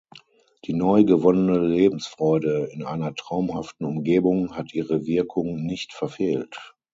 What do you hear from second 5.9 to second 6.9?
verfehlt.